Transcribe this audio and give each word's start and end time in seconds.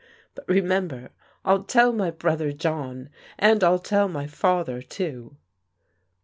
But 0.33 0.49
remember. 0.49 1.11
111 1.43 1.67
tell 1.67 1.93
my 1.93 2.09
brother 2.09 2.51
John, 2.51 3.09
and 3.37 3.63
I'll 3.63 3.77
tell 3.77 4.07
my 4.07 4.25
father, 4.25 4.81
too." 4.81 5.35